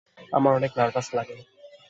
আমার 0.33 0.51
অনেক 0.55 0.71
নার্ভাস 0.77 1.07
লাগে। 1.13 1.35